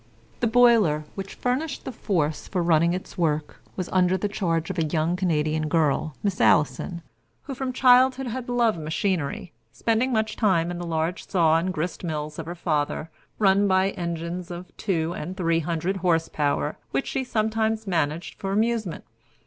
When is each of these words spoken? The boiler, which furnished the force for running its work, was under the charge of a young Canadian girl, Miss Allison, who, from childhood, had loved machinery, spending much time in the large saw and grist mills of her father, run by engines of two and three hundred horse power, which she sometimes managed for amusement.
The 0.39 0.47
boiler, 0.47 1.05
which 1.13 1.35
furnished 1.35 1.85
the 1.85 1.91
force 1.91 2.47
for 2.47 2.63
running 2.63 2.93
its 2.95 3.19
work, 3.19 3.61
was 3.75 3.87
under 3.89 4.17
the 4.17 4.27
charge 4.27 4.71
of 4.71 4.79
a 4.79 4.83
young 4.85 5.15
Canadian 5.15 5.67
girl, 5.67 6.15
Miss 6.23 6.41
Allison, 6.41 7.03
who, 7.43 7.53
from 7.53 7.71
childhood, 7.71 8.25
had 8.25 8.49
loved 8.49 8.79
machinery, 8.79 9.53
spending 9.71 10.11
much 10.11 10.35
time 10.35 10.71
in 10.71 10.79
the 10.79 10.87
large 10.87 11.27
saw 11.27 11.59
and 11.59 11.71
grist 11.71 12.03
mills 12.03 12.39
of 12.39 12.47
her 12.47 12.55
father, 12.55 13.11
run 13.37 13.67
by 13.67 13.91
engines 13.91 14.49
of 14.49 14.75
two 14.75 15.13
and 15.13 15.37
three 15.37 15.59
hundred 15.59 15.97
horse 15.97 16.27
power, 16.29 16.79
which 16.89 17.05
she 17.05 17.23
sometimes 17.23 17.85
managed 17.85 18.39
for 18.39 18.51
amusement. 18.51 19.03